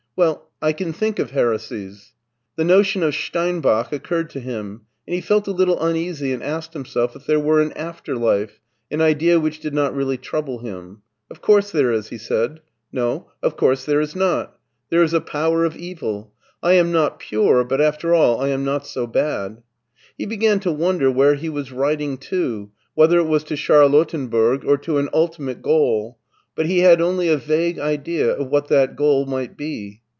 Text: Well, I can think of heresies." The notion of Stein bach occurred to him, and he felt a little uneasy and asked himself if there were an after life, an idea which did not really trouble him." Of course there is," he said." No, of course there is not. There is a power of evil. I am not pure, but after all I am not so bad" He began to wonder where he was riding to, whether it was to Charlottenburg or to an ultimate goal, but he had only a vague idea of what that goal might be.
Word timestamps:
Well, 0.13 0.51
I 0.61 0.73
can 0.73 0.93
think 0.93 1.17
of 1.17 1.31
heresies." 1.31 2.13
The 2.55 2.65
notion 2.65 3.01
of 3.01 3.15
Stein 3.15 3.59
bach 3.59 3.91
occurred 3.91 4.29
to 4.31 4.39
him, 4.39 4.81
and 5.07 5.15
he 5.15 5.21
felt 5.21 5.47
a 5.47 5.51
little 5.51 5.81
uneasy 5.81 6.31
and 6.31 6.43
asked 6.43 6.73
himself 6.73 7.15
if 7.15 7.25
there 7.25 7.39
were 7.39 7.59
an 7.59 7.71
after 7.73 8.15
life, 8.15 8.59
an 8.91 9.01
idea 9.01 9.39
which 9.39 9.61
did 9.61 9.73
not 9.73 9.95
really 9.95 10.17
trouble 10.17 10.59
him." 10.59 11.01
Of 11.31 11.41
course 11.41 11.71
there 11.71 11.91
is," 11.91 12.09
he 12.09 12.19
said." 12.19 12.59
No, 12.93 13.31
of 13.41 13.57
course 13.57 13.83
there 13.85 14.01
is 14.01 14.15
not. 14.15 14.59
There 14.91 15.01
is 15.01 15.13
a 15.15 15.21
power 15.21 15.63
of 15.65 15.75
evil. 15.75 16.31
I 16.61 16.73
am 16.73 16.91
not 16.91 17.17
pure, 17.17 17.63
but 17.63 17.81
after 17.81 18.13
all 18.13 18.39
I 18.41 18.49
am 18.49 18.63
not 18.63 18.85
so 18.85 19.07
bad" 19.07 19.63
He 20.19 20.27
began 20.27 20.59
to 20.59 20.71
wonder 20.71 21.09
where 21.09 21.33
he 21.35 21.49
was 21.49 21.71
riding 21.71 22.17
to, 22.17 22.69
whether 22.93 23.17
it 23.17 23.25
was 23.27 23.43
to 23.45 23.55
Charlottenburg 23.55 24.65
or 24.65 24.77
to 24.79 24.97
an 24.99 25.09
ultimate 25.15 25.63
goal, 25.63 26.19
but 26.53 26.67
he 26.67 26.79
had 26.79 27.01
only 27.01 27.27
a 27.29 27.37
vague 27.37 27.79
idea 27.79 28.31
of 28.35 28.49
what 28.49 28.67
that 28.67 28.95
goal 28.95 29.25
might 29.25 29.57
be. 29.57 29.97